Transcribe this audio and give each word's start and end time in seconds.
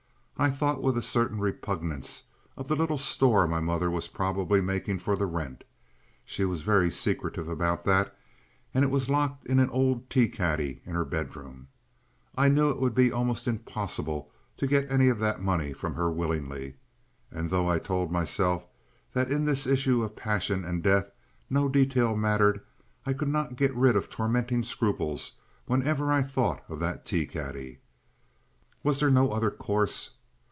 I 0.37 0.49
thought 0.49 0.81
with 0.81 0.97
a 0.97 1.03
certain 1.03 1.39
repugnance 1.39 2.23
of 2.57 2.67
the 2.67 2.75
little 2.75 2.97
store 2.97 3.45
my 3.45 3.59
mother 3.59 3.91
was 3.91 4.07
probably 4.07 4.59
making 4.59 4.97
for 4.97 5.15
the 5.15 5.27
rent. 5.27 5.63
She 6.25 6.45
was 6.45 6.63
very 6.63 6.89
secretive 6.89 7.47
about 7.47 7.83
that, 7.83 8.17
and 8.73 8.83
it 8.83 8.87
was 8.89 9.07
locked 9.07 9.45
in 9.45 9.59
an 9.59 9.69
old 9.69 10.09
tea 10.09 10.27
caddy 10.27 10.81
in 10.83 10.95
her 10.95 11.05
bedroom. 11.05 11.67
I 12.35 12.49
knew 12.49 12.71
it 12.71 12.81
would 12.81 12.95
be 12.95 13.11
almost 13.11 13.47
impossible 13.47 14.31
to 14.57 14.65
get 14.65 14.89
any 14.89 15.09
of 15.09 15.19
that 15.19 15.43
money 15.43 15.73
from 15.73 15.93
her 15.93 16.09
willingly, 16.11 16.73
and 17.29 17.51
though 17.51 17.67
I 17.69 17.77
told 17.77 18.11
myself 18.11 18.65
that 19.13 19.29
in 19.31 19.45
this 19.45 19.67
issue 19.67 20.01
of 20.01 20.15
passion 20.15 20.65
and 20.65 20.81
death 20.81 21.11
no 21.51 21.69
detail 21.69 22.15
mattered, 22.17 22.61
I 23.05 23.13
could 23.13 23.27
not 23.29 23.57
get 23.57 23.75
rid 23.75 23.95
of 23.95 24.09
tormenting 24.09 24.63
scruples 24.63 25.33
whenever 25.67 26.11
I 26.11 26.23
thought 26.23 26.63
of 26.67 26.79
that 26.79 27.05
tea 27.05 27.27
caddy. 27.27 27.77
Was 28.81 28.99
there 28.99 29.11
no 29.11 29.29
other 29.31 29.51
course? 29.51 30.09